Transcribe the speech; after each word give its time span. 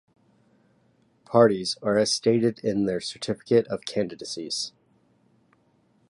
Parties 1.25 1.77
are 1.83 1.95
as 1.95 2.11
stated 2.11 2.57
in 2.63 2.85
their 2.87 2.99
certificate 2.99 3.67
of 3.67 3.81
candidacies. 3.85 4.71